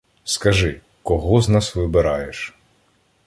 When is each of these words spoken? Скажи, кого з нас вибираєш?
Скажи, 0.23 0.81
кого 1.03 1.41
з 1.41 1.49
нас 1.49 1.75
вибираєш? 1.75 2.53